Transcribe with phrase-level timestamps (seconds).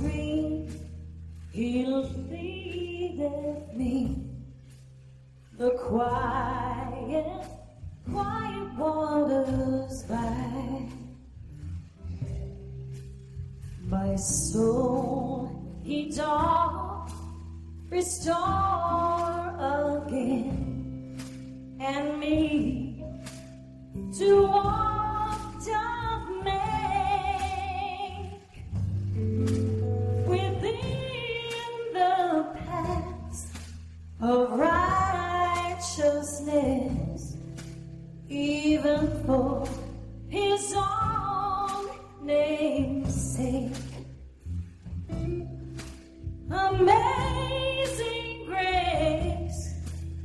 [0.00, 0.72] pastures green.
[1.52, 4.16] He leadeth me
[5.58, 7.44] the quiet,
[8.10, 10.88] quiet waters by.
[13.82, 15.50] My soul
[15.82, 17.12] he doth
[17.90, 19.39] restore
[34.22, 37.36] of righteousness,
[38.28, 39.66] even for
[40.28, 41.88] his own
[42.22, 43.72] name's sake.
[46.50, 49.74] Amazing grace,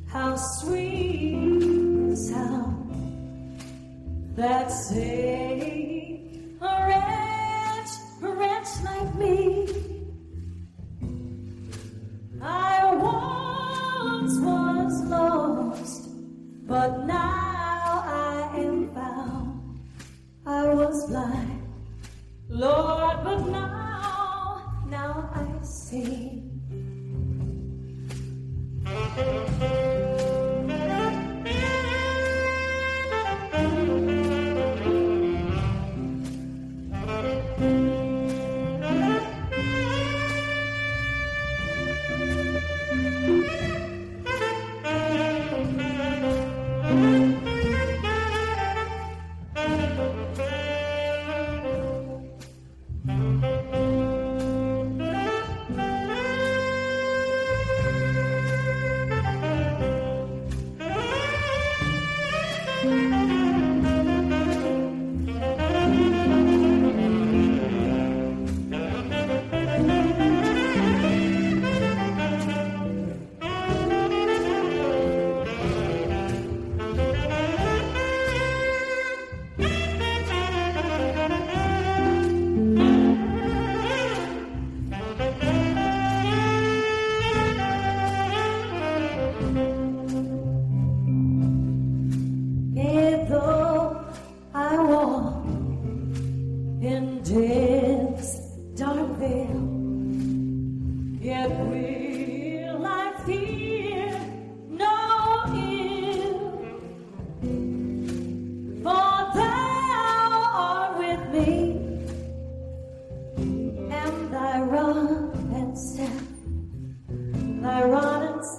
[0.07, 1.59] how sweet
[2.09, 2.91] the sound
[4.35, 5.74] that saved
[20.95, 21.61] was blind,
[22.47, 26.41] Lord, but now, now I see.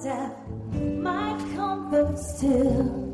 [0.06, 3.06] My comfort still.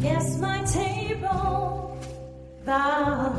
[0.00, 1.98] Yes, my table
[2.64, 3.32] thou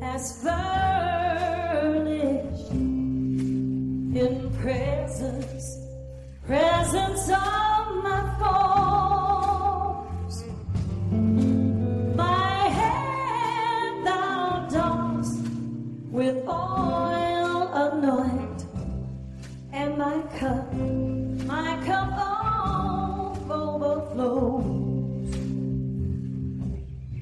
[0.00, 1.53] hast furnished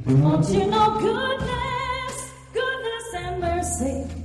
[0.04, 4.22] Won't you know goodness, goodness and mercy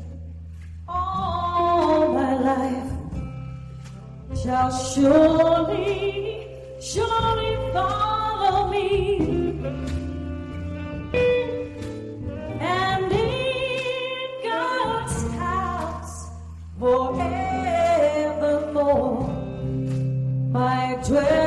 [0.88, 2.92] all my life
[4.42, 6.48] shall surely,
[6.82, 9.20] surely follow me.
[12.60, 16.30] And in God's house
[16.80, 17.28] forevermore,
[20.52, 21.47] my dwelling,